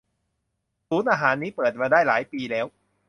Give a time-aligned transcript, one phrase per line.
[0.87, 2.65] ศูนย์อาหารนี้เปิดมาได้หลายปีแล้ว